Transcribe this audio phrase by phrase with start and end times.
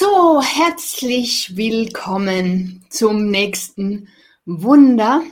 [0.00, 4.06] So, herzlich willkommen zum nächsten
[4.44, 5.24] Wunder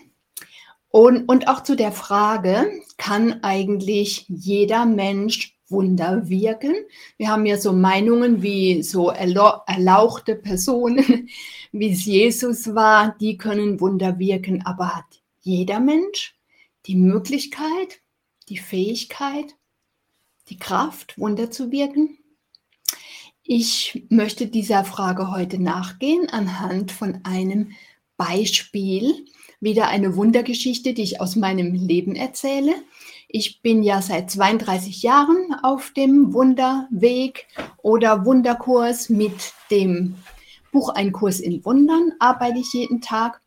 [0.88, 6.74] und, und auch zu der Frage, kann eigentlich jeder Mensch Wunder wirken?
[7.16, 11.28] Wir haben ja so Meinungen wie so erlauchte Personen,
[11.70, 16.34] wie es Jesus war, die können Wunder wirken, aber hat jeder Mensch
[16.86, 18.00] die Möglichkeit,
[18.48, 19.54] die Fähigkeit,
[20.48, 22.18] die Kraft, Wunder zu wirken?
[23.48, 27.70] Ich möchte dieser Frage heute nachgehen anhand von einem
[28.16, 29.24] Beispiel,
[29.60, 32.74] wieder eine Wundergeschichte, die ich aus meinem Leben erzähle.
[33.28, 37.46] Ich bin ja seit 32 Jahren auf dem Wunderweg
[37.82, 40.16] oder Wunderkurs mit dem
[40.72, 43.40] Buch Ein Kurs in Wundern, arbeite ich jeden Tag.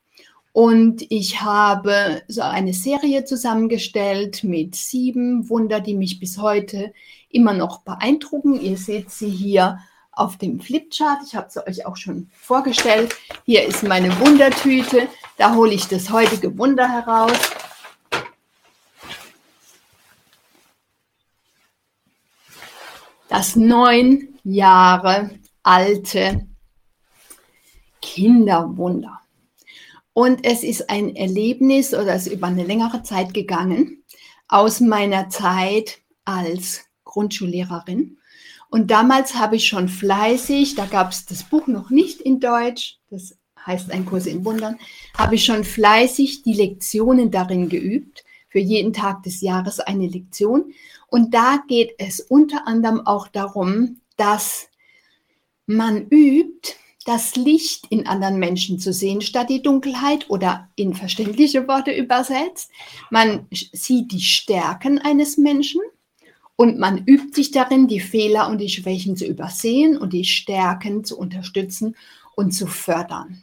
[0.54, 6.94] Und ich habe so eine Serie zusammengestellt mit sieben Wunder, die mich bis heute
[7.30, 8.60] immer noch beeindrucken.
[8.60, 9.80] Ihr seht sie hier
[10.20, 11.20] auf dem Flipchart.
[11.26, 13.16] Ich habe sie euch auch schon vorgestellt.
[13.46, 15.08] Hier ist meine Wundertüte.
[15.38, 17.38] Da hole ich das heutige Wunder heraus.
[23.30, 25.30] Das neun Jahre
[25.64, 26.48] alte
[28.02, 29.22] Kinderwunder.
[30.14, 34.04] Und es ist ein Erlebnis oder es ist über eine längere Zeit gegangen
[34.50, 38.19] aus meiner Zeit als Grundschullehrerin.
[38.70, 43.00] Und damals habe ich schon fleißig, da gab es das Buch noch nicht in Deutsch,
[43.10, 44.78] das heißt ein Kurs in Wundern,
[45.18, 48.24] habe ich schon fleißig die Lektionen darin geübt.
[48.52, 50.74] Für jeden Tag des Jahres eine Lektion.
[51.08, 54.70] Und da geht es unter anderem auch darum, dass
[55.68, 56.76] man übt,
[57.06, 62.72] das Licht in anderen Menschen zu sehen, statt die Dunkelheit oder in verständliche Worte übersetzt.
[63.10, 65.82] Man sieht die Stärken eines Menschen
[66.60, 71.06] und man übt sich darin, die Fehler und die Schwächen zu übersehen und die Stärken
[71.06, 71.96] zu unterstützen
[72.36, 73.42] und zu fördern.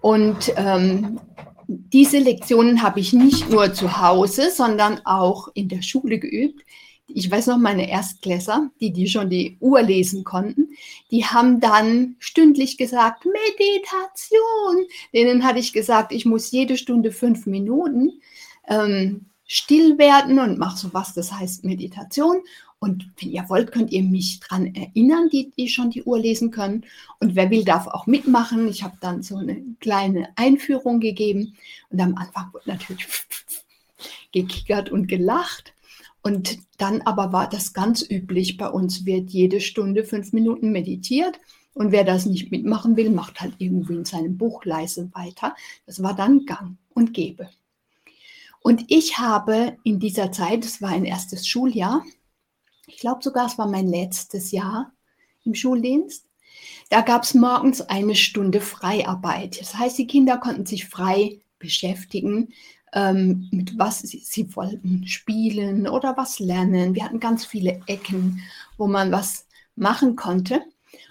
[0.00, 1.18] Und ähm,
[1.66, 6.64] diese Lektionen habe ich nicht nur zu Hause, sondern auch in der Schule geübt.
[7.08, 10.76] Ich weiß noch, meine Erstklässer, die, die schon die Uhr lesen konnten,
[11.10, 14.86] die haben dann stündlich gesagt, Meditation.
[15.12, 18.20] Denen hatte ich gesagt, ich muss jede Stunde fünf Minuten
[18.68, 22.38] ähm, still werden und mache sowas, das heißt Meditation.
[22.78, 26.50] Und wenn ihr wollt, könnt ihr mich daran erinnern, die, die schon die Uhr lesen
[26.50, 26.86] können.
[27.20, 28.66] Und wer will, darf auch mitmachen.
[28.66, 31.54] Ich habe dann so eine kleine Einführung gegeben.
[31.90, 33.06] Und am Anfang wurde natürlich
[34.32, 35.74] gekickert und gelacht.
[36.22, 38.56] Und dann aber war das ganz üblich.
[38.56, 41.38] Bei uns wird jede Stunde fünf Minuten meditiert.
[41.74, 45.54] Und wer das nicht mitmachen will, macht halt irgendwie in seinem Buch leise weiter.
[45.84, 47.50] Das war dann Gang und Gebe.
[48.62, 52.04] Und ich habe in dieser Zeit, es war ein erstes Schuljahr,
[52.86, 54.92] ich glaube sogar, es war mein letztes Jahr
[55.44, 56.26] im Schuldienst,
[56.90, 59.60] da gab es morgens eine Stunde Freiarbeit.
[59.60, 62.52] Das heißt, die Kinder konnten sich frei beschäftigen,
[62.92, 66.94] ähm, mit was sie, sie, wollten, spielen oder was lernen.
[66.94, 68.42] Wir hatten ganz viele Ecken,
[68.76, 70.62] wo man was machen konnte.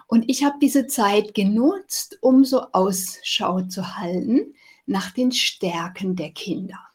[0.07, 4.53] Und ich habe diese Zeit genutzt, um so Ausschau zu halten
[4.85, 6.90] nach den Stärken der Kinder.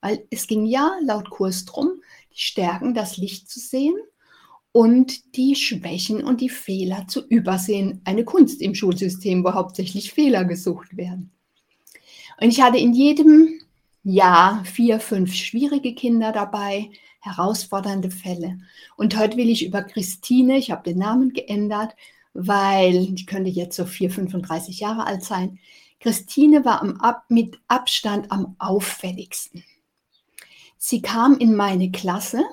[0.00, 2.00] Weil es ging ja laut Kurs drum,
[2.32, 3.96] die Stärken, das Licht zu sehen
[4.72, 8.00] und die Schwächen und die Fehler zu übersehen.
[8.04, 11.32] Eine Kunst im Schulsystem, wo hauptsächlich Fehler gesucht werden.
[12.40, 13.60] Und ich hatte in jedem
[14.04, 18.58] Jahr vier, fünf schwierige Kinder dabei, herausfordernde Fälle.
[18.96, 21.94] Und heute will ich über Christine, ich habe den Namen geändert,
[22.32, 25.58] weil ich könnte jetzt so 4, 35 Jahre alt sein.
[26.00, 26.98] Christine war am,
[27.28, 29.64] mit Abstand am auffälligsten.
[30.78, 32.44] Sie kam in meine Klasse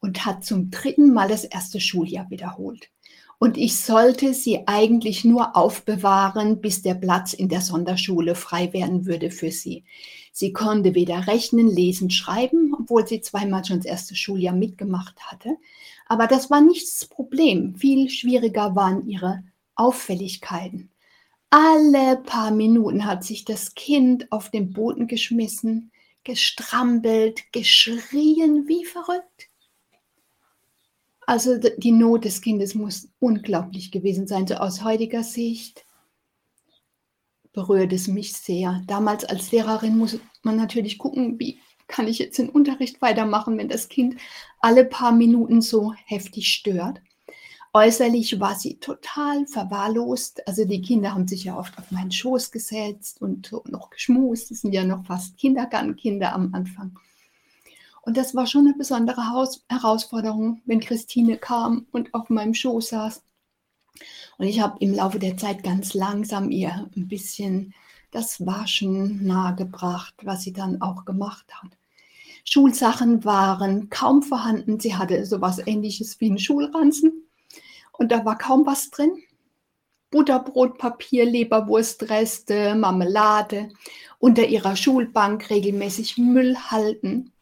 [0.00, 2.90] und hat zum dritten Mal das erste Schuljahr wiederholt.
[3.38, 9.06] Und ich sollte sie eigentlich nur aufbewahren, bis der Platz in der Sonderschule frei werden
[9.06, 9.84] würde für sie.
[10.32, 15.56] Sie konnte weder rechnen, lesen, schreiben, obwohl sie zweimal schon das erste Schuljahr mitgemacht hatte.
[16.06, 17.76] Aber das war nicht das Problem.
[17.76, 19.44] Viel schwieriger waren ihre
[19.76, 20.90] Auffälligkeiten.
[21.50, 25.92] Alle paar Minuten hat sich das Kind auf den Boden geschmissen,
[26.24, 29.48] gestrampelt, geschrien wie verrückt.
[31.26, 34.46] Also die Not des Kindes muss unglaublich gewesen sein.
[34.46, 35.84] So aus heutiger Sicht
[37.52, 38.82] berührt es mich sehr.
[38.86, 43.68] Damals als Lehrerin muss man natürlich gucken, wie kann ich jetzt den Unterricht weitermachen, wenn
[43.68, 44.16] das Kind
[44.60, 47.00] alle paar Minuten so heftig stört.
[47.74, 50.46] Äußerlich war sie total verwahrlost.
[50.48, 54.50] Also die Kinder haben sich ja oft auf meinen Schoß gesetzt und noch geschmust.
[54.50, 56.98] Das sind ja noch fast Kindergartenkinder am Anfang.
[58.02, 62.88] Und das war schon eine besondere Haus Herausforderung, wenn Christine kam und auf meinem Schoß
[62.88, 63.22] saß.
[64.38, 67.74] Und ich habe im Laufe der Zeit ganz langsam ihr ein bisschen
[68.10, 71.72] das Waschen nahegebracht, was sie dann auch gemacht hat.
[72.44, 74.80] Schulsachen waren kaum vorhanden.
[74.80, 77.27] Sie hatte sowas ähnliches wie einen Schulranzen
[77.98, 79.12] und da war kaum was drin.
[80.10, 83.68] Butterbrot, Papier, Leberwurstreste, Marmelade,
[84.18, 87.32] unter ihrer Schulbank regelmäßig Müll halten.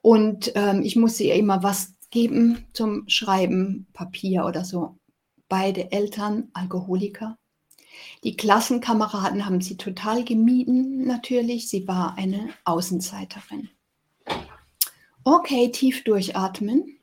[0.00, 4.96] Und ähm, ich musste ihr immer was geben zum Schreiben, Papier oder so.
[5.48, 7.36] Beide Eltern Alkoholiker.
[8.22, 11.68] Die Klassenkameraden haben sie total gemieden, natürlich.
[11.68, 13.68] Sie war eine Außenseiterin.
[15.24, 16.93] Okay, tief durchatmen.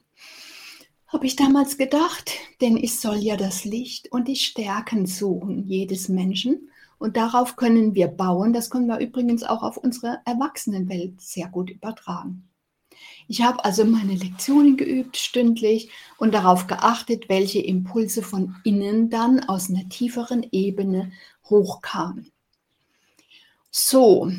[1.12, 2.32] Habe ich damals gedacht,
[2.62, 6.70] denn ich soll ja das Licht und die Stärken suchen jedes Menschen.
[7.00, 8.54] Und darauf können wir bauen.
[8.54, 12.48] Das können wir übrigens auch auf unsere Erwachsenenwelt sehr gut übertragen.
[13.28, 19.42] Ich habe also meine Lektionen geübt, stündlich, und darauf geachtet, welche Impulse von innen dann
[19.42, 21.12] aus einer tieferen Ebene
[21.50, 22.32] hochkamen.
[23.70, 24.32] So,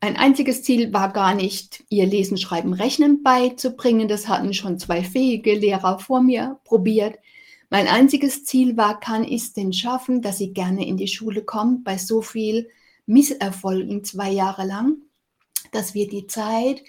[0.00, 4.08] ein einziges Ziel war gar nicht, ihr Lesen, Schreiben, Rechnen beizubringen.
[4.08, 7.18] Das hatten schon zwei fähige Lehrer vor mir probiert.
[7.68, 11.42] Mein einziges Ziel war, kann ich es denn schaffen, dass sie gerne in die Schule
[11.44, 12.68] kommt, bei so viel
[13.06, 14.96] Misserfolgen zwei Jahre lang,
[15.70, 16.82] dass wir die Zeit,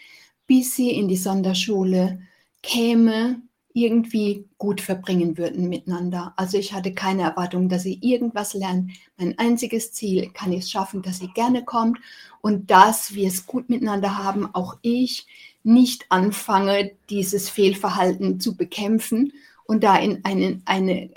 [0.48, 2.22] bis sie in die Sonderschule
[2.64, 3.42] käme,
[3.74, 6.34] irgendwie gut verbringen würden miteinander.
[6.36, 8.92] Also ich hatte keine Erwartung, dass sie irgendwas lernt.
[9.18, 12.00] Mein einziges Ziel kann ich es schaffen, dass sie gerne kommt
[12.42, 14.54] und dass wir es gut miteinander haben.
[14.54, 15.28] Auch ich
[15.64, 19.34] nicht anfange, dieses Fehlverhalten zu bekämpfen
[19.66, 21.12] und da in einen, eine,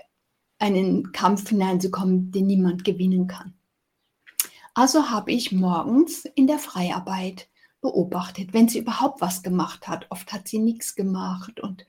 [0.58, 3.54] einen Kampf hineinzukommen, den niemand gewinnen kann.
[4.74, 7.48] Also habe ich morgens in der Freiarbeit
[7.80, 10.06] beobachtet, wenn sie überhaupt was gemacht hat.
[10.10, 11.86] Oft hat sie nichts gemacht und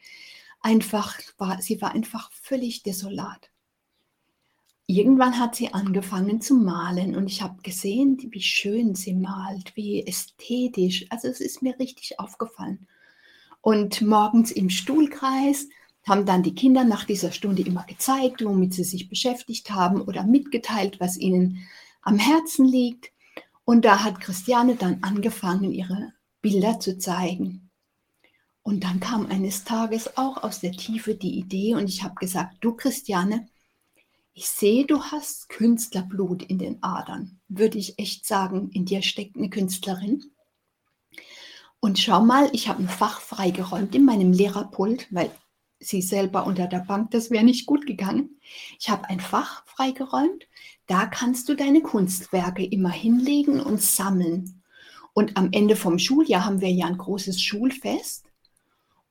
[0.65, 3.51] einfach war, sie war einfach völlig desolat.
[4.87, 10.05] Irgendwann hat sie angefangen zu malen und ich habe gesehen, wie schön sie malt, wie
[10.05, 11.05] ästhetisch.
[11.09, 12.87] Also es ist mir richtig aufgefallen.
[13.61, 15.67] Und morgens im Stuhlkreis
[16.07, 20.23] haben dann die Kinder nach dieser Stunde immer gezeigt, womit sie sich beschäftigt haben oder
[20.23, 21.59] mitgeteilt, was ihnen
[22.01, 23.11] am Herzen liegt.
[23.65, 27.64] Und da hat Christiane dann angefangen, ihre Bilder zu zeigen.
[28.67, 32.57] Und dann kam eines Tages auch aus der Tiefe die Idee und ich habe gesagt,
[32.61, 33.47] du Christiane,
[34.33, 37.39] ich sehe, du hast Künstlerblut in den Adern.
[37.47, 40.23] Würde ich echt sagen, in dir steckt eine Künstlerin.
[41.79, 45.29] Und schau mal, ich habe ein Fach freigeräumt in meinem Lehrerpult, weil
[45.79, 48.39] sie selber unter der Bank, das wäre nicht gut gegangen.
[48.79, 50.47] Ich habe ein Fach freigeräumt,
[50.87, 54.63] da kannst du deine Kunstwerke immer hinlegen und sammeln.
[55.13, 58.25] Und am Ende vom Schuljahr haben wir ja ein großes Schulfest.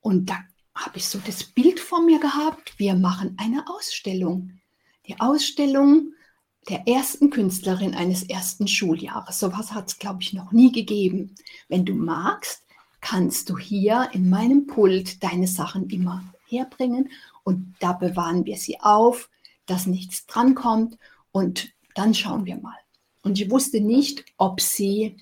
[0.05, 0.37] Und da
[0.75, 4.61] habe ich so das Bild vor mir gehabt, wir machen eine Ausstellung.
[5.09, 6.13] Die Ausstellung
[6.69, 9.41] der ersten Künstlerin eines ersten Schuljahres.
[9.41, 11.35] So was hat es, glaube ich, noch nie gegeben.
[11.69, 12.65] Wenn du magst,
[13.01, 17.09] kannst du hier in meinem Pult deine Sachen immer herbringen
[17.43, 19.31] und da bewahren wir sie auf,
[19.65, 20.99] dass nichts drankommt
[21.33, 22.77] und dann schauen wir mal.
[23.23, 25.17] Und ich wusste nicht, ob sie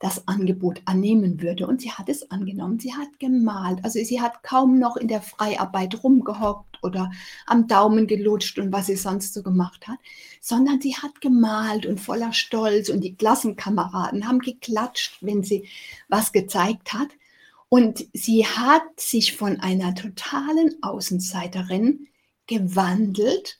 [0.00, 1.66] das Angebot annehmen würde.
[1.66, 2.78] Und sie hat es angenommen.
[2.78, 3.84] Sie hat gemalt.
[3.84, 7.10] Also sie hat kaum noch in der Freiarbeit rumgehockt oder
[7.46, 9.98] am Daumen gelutscht und was sie sonst so gemacht hat,
[10.40, 15.66] sondern sie hat gemalt und voller Stolz und die Klassenkameraden haben geklatscht, wenn sie
[16.08, 17.08] was gezeigt hat.
[17.68, 22.06] Und sie hat sich von einer totalen Außenseiterin
[22.46, 23.58] gewandelt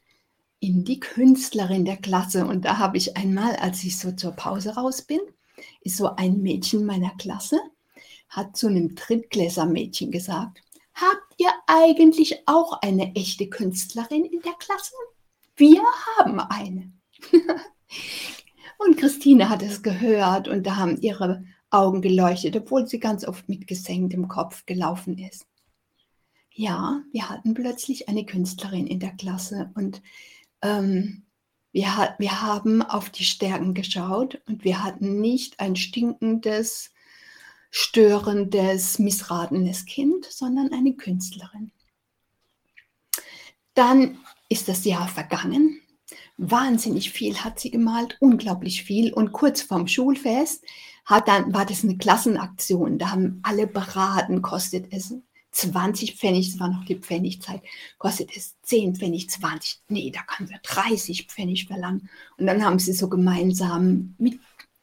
[0.61, 2.47] in die Künstlerin der Klasse.
[2.47, 5.21] Und da habe ich einmal, als ich so zur Pause raus bin,
[5.81, 7.59] ist so ein Mädchen meiner Klasse,
[8.29, 10.63] hat zu einem Drittklässer-Mädchen gesagt,
[10.95, 14.95] habt ihr eigentlich auch eine echte Künstlerin in der Klasse?
[15.57, 15.83] Wir
[16.19, 16.93] haben eine.
[18.79, 23.49] und Christine hat es gehört und da haben ihre Augen geleuchtet, obwohl sie ganz oft
[23.49, 25.47] mit gesenktem Kopf gelaufen ist.
[26.51, 30.03] Ja, wir hatten plötzlich eine Künstlerin in der Klasse und
[30.63, 31.25] ähm,
[31.75, 36.93] wir, wir haben auf die Stärken geschaut und wir hatten nicht ein stinkendes,
[37.71, 41.73] störendes, missratenes Kind, sondern eine Künstlerin.
[43.75, 45.81] Dann ist das Jahr vergangen.
[46.37, 49.13] Wahnsinnig viel hat sie gemalt, unglaublich viel.
[49.13, 50.65] Und kurz vorm Schulfest
[51.05, 52.99] hat dann, war das eine Klassenaktion.
[52.99, 55.13] Da haben alle beraten, kostet es
[55.55, 57.63] 20 Pfennig, das war noch die Pfennigzeit,
[57.99, 59.81] kostet es 10 Pfennig, 20.
[59.89, 62.09] Nee, da können wir 30 Pfennig verlangen.
[62.37, 64.39] Und dann haben sie so gemeinsam mit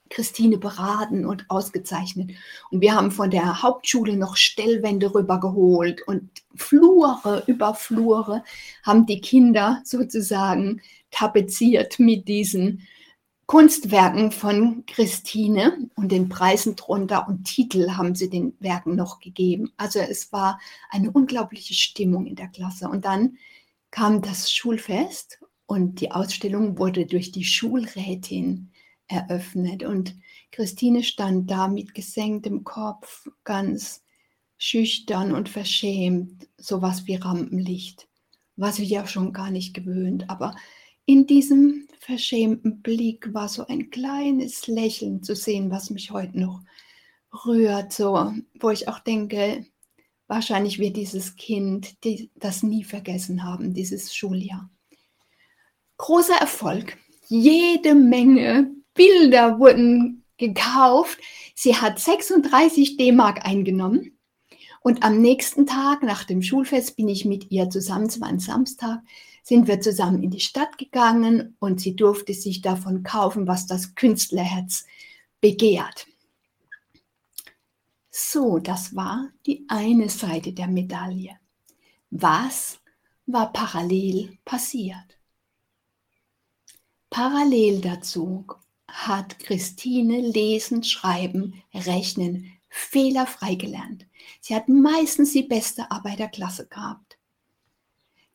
[0.10, 2.32] Christine beraten und ausgezeichnet.
[2.70, 8.44] Und wir haben von der Hauptschule noch Stellwände rübergeholt und Flure über Flure
[8.84, 12.88] haben die Kinder sozusagen tapeziert mit diesen
[13.52, 19.74] Kunstwerken von Christine und den Preisen drunter und Titel haben sie den Werken noch gegeben.
[19.76, 20.58] Also es war
[20.90, 22.88] eine unglaubliche Stimmung in der Klasse.
[22.88, 23.36] Und dann
[23.90, 28.72] kam das Schulfest und die Ausstellung wurde durch die Schulrätin
[29.08, 29.84] eröffnet.
[29.84, 30.16] Und
[30.52, 34.02] Christine stand da mit gesenktem Kopf, ganz
[34.58, 38.08] schüchtern und verschämt, sowas wie Rampenlicht,
[38.56, 40.30] was wir ja schon gar nicht gewöhnt.
[40.30, 40.56] Aber
[41.06, 46.62] in diesem verschämten Blick war so ein kleines Lächeln zu sehen, was mich heute noch
[47.46, 49.66] rührt, so, wo ich auch denke,
[50.28, 54.70] wahrscheinlich wird dieses Kind die, das nie vergessen haben, dieses Schuljahr.
[55.98, 56.98] Großer Erfolg.
[57.28, 61.20] Jede Menge Bilder wurden gekauft.
[61.54, 64.18] Sie hat 36 D-Mark eingenommen.
[64.82, 68.40] Und am nächsten Tag nach dem Schulfest bin ich mit ihr zusammen, es war ein
[68.40, 69.02] Samstag,
[69.44, 73.96] sind wir zusammen in die Stadt gegangen und sie durfte sich davon kaufen, was das
[73.96, 74.86] Künstlerherz
[75.40, 76.08] begehrt.
[78.10, 81.38] So, das war die eine Seite der Medaille.
[82.10, 82.80] Was
[83.26, 85.18] war parallel passiert?
[87.10, 88.46] Parallel dazu
[88.88, 94.08] hat Christine lesen, schreiben, rechnen fehlerfrei gelernt.
[94.40, 97.18] Sie hat meistens die beste Arbeiterklasse gehabt.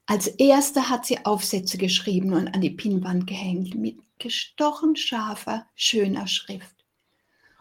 [0.05, 6.29] Als erste hat sie Aufsätze geschrieben und an die Pinnwand gehängt mit gestochen scharfer, schöner
[6.29, 6.85] Schrift.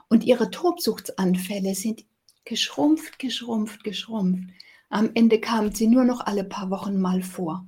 [0.09, 2.05] Und ihre Tobsuchtsanfälle sind
[2.43, 4.43] geschrumpft, geschrumpft, geschrumpft.
[4.89, 7.65] Am Ende kam sie nur noch alle paar Wochen mal vor.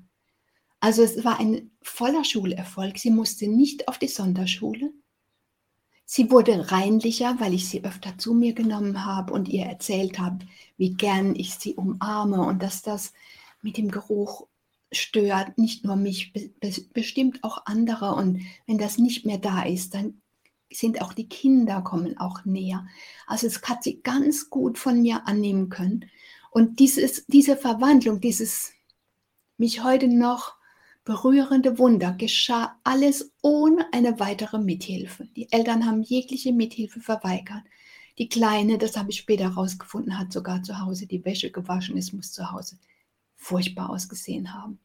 [0.79, 2.99] Also es war ein voller Schulerfolg.
[2.99, 4.91] Sie musste nicht auf die Sonderschule.
[6.09, 10.45] Sie wurde reinlicher, weil ich sie öfter zu mir genommen habe und ihr erzählt habe,
[10.77, 13.11] wie gern ich sie umarme und dass das
[13.61, 14.47] mit dem Geruch
[14.89, 16.31] stört, nicht nur mich,
[16.93, 18.15] bestimmt auch andere.
[18.15, 20.21] Und wenn das nicht mehr da ist, dann
[20.71, 22.87] sind auch die Kinder kommen auch näher.
[23.25, 26.05] Also es hat sie ganz gut von mir annehmen können.
[26.51, 28.71] Und dieses, diese Verwandlung, dieses
[29.57, 30.56] mich heute noch
[31.07, 35.25] berührende Wunder geschah alles ohne eine weitere Mithilfe.
[35.37, 37.63] Die Eltern haben jegliche Mithilfe verweigert.
[38.17, 41.97] Die Kleine, das habe ich später herausgefunden, hat sogar zu Hause die Wäsche gewaschen.
[41.97, 42.77] Es muss zu Hause
[43.37, 44.79] furchtbar ausgesehen haben.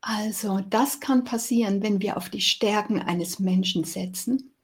[0.00, 4.56] Also, das kann passieren, wenn wir auf die Stärken eines Menschen setzen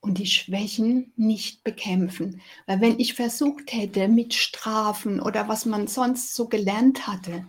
[0.00, 2.42] und die Schwächen nicht bekämpfen.
[2.66, 7.46] Weil wenn ich versucht hätte, mit Strafen oder was man sonst so gelernt hatte,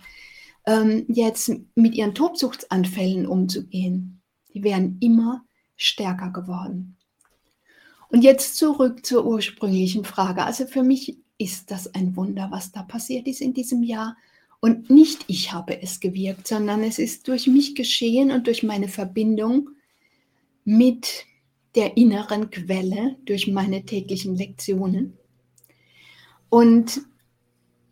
[0.66, 4.22] ähm, jetzt mit ihren Tobsuchtsanfällen umzugehen.
[4.54, 5.44] Die wären immer
[5.76, 6.98] stärker geworden.
[8.10, 10.44] Und jetzt zurück zur ursprünglichen Frage.
[10.44, 14.18] Also für mich ist das ein Wunder, was da passiert ist in diesem Jahr.
[14.60, 18.90] Und nicht ich habe es gewirkt, sondern es ist durch mich geschehen und durch meine
[18.90, 19.70] Verbindung
[20.66, 21.26] mit
[21.74, 25.18] der inneren Quelle, durch meine täglichen Lektionen.
[26.50, 27.02] Und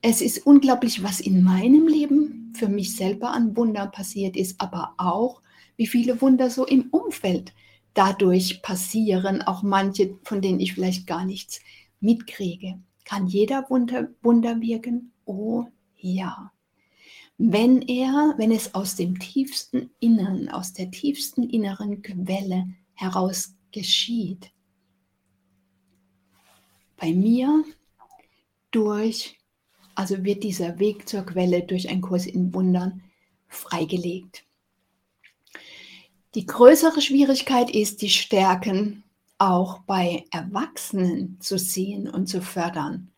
[0.01, 4.93] es ist unglaublich, was in meinem Leben für mich selber an Wundern passiert ist, aber
[4.97, 5.41] auch,
[5.77, 7.53] wie viele Wunder so im Umfeld
[7.93, 11.61] dadurch passieren, auch manche, von denen ich vielleicht gar nichts
[11.99, 12.79] mitkriege.
[13.05, 15.13] Kann jeder Wunder, Wunder wirken?
[15.25, 15.65] Oh
[15.97, 16.51] ja.
[17.37, 24.51] Wenn er, wenn es aus dem tiefsten Inneren, aus der tiefsten inneren Quelle heraus geschieht.
[26.97, 27.63] Bei mir
[28.71, 29.38] durch
[29.96, 33.01] also wird dieser Weg zur Quelle durch einen Kurs in Wundern
[33.48, 34.43] freigelegt.
[36.36, 39.03] Die größere Schwierigkeit ist, die Stärken
[39.39, 43.12] auch bei Erwachsenen zu sehen und zu fördern.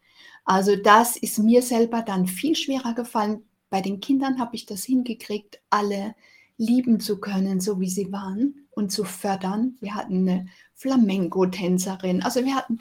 [0.46, 3.44] Also das ist mir selber dann viel schwerer gefallen.
[3.70, 6.16] Bei den Kindern habe ich das hingekriegt, alle
[6.58, 9.78] lieben zu können, so wie sie waren und zu fördern.
[9.82, 12.80] Wir hatten eine Flamenco-Tänzerin, also wir hatten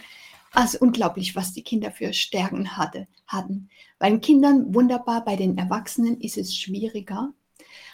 [0.53, 3.69] also unglaublich, was die Kinder für Stärken hatte, hatten.
[3.99, 7.33] Bei den Kindern wunderbar, bei den Erwachsenen ist es schwieriger,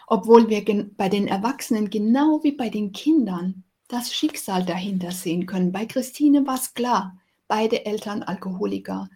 [0.06, 0.64] obwohl wir
[0.96, 5.72] bei den Erwachsenen genau wie bei den Kindern das Schicksal dahinter sehen können.
[5.72, 9.08] Bei Christine war es klar, beide Eltern Alkoholiker,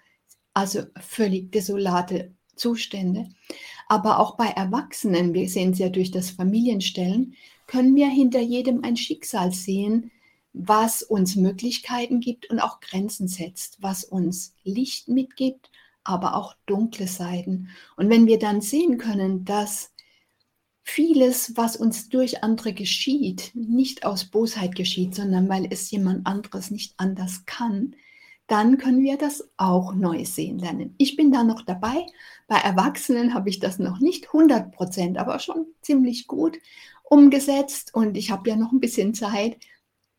[0.55, 3.29] also völlig desolate Zustände.
[3.89, 7.35] Aber auch bei Erwachsenen, wir sehen es ja durch das Familienstellen,
[7.67, 10.11] können wir hinter jedem ein Schicksal sehen,
[10.53, 15.71] was uns Möglichkeiten gibt und auch Grenzen setzt, was uns Licht mitgibt,
[16.05, 17.69] aber auch dunkle Seiten.
[17.97, 19.93] Und wenn wir dann sehen können, dass
[20.83, 26.71] vieles, was uns durch andere geschieht, nicht aus Bosheit geschieht, sondern weil es jemand anderes
[26.71, 27.95] nicht anders kann,
[28.49, 30.97] dann können wir das auch neu sehen lernen.
[30.99, 32.05] Ich bin da noch dabei.
[32.49, 36.59] Bei Erwachsenen habe ich das noch nicht 100 Prozent, aber schon ziemlich gut
[37.05, 39.59] umgesetzt und ich habe ja noch ein bisschen Zeit,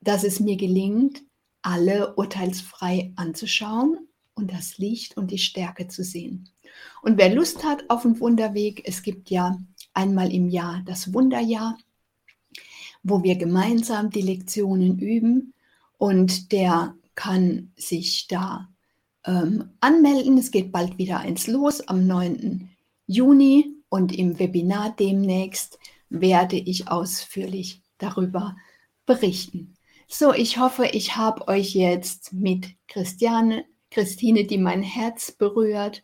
[0.01, 1.22] dass es mir gelingt,
[1.62, 6.50] alle urteilsfrei anzuschauen und das Licht und die Stärke zu sehen.
[7.01, 9.60] Und wer Lust hat auf einen Wunderweg, es gibt ja
[9.93, 11.77] einmal im Jahr das Wunderjahr,
[13.03, 15.53] wo wir gemeinsam die Lektionen üben
[15.98, 18.70] und der kann sich da
[19.25, 20.38] ähm, anmelden.
[20.38, 22.70] Es geht bald wieder eins los am 9.
[23.08, 25.77] Juni und im Webinar demnächst
[26.10, 28.55] werde ich ausführlich darüber
[29.05, 29.75] berichten.
[30.13, 36.03] So, ich hoffe, ich habe euch jetzt mit Christiane, Christine, die mein Herz berührt,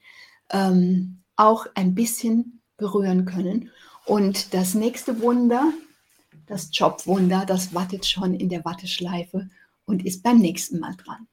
[0.49, 3.69] ähm, auch ein bisschen berühren können.
[4.05, 5.73] Und das nächste Wunder,
[6.45, 9.49] das Jobwunder, das wartet schon in der Watteschleife
[9.85, 11.27] und ist beim nächsten Mal dran.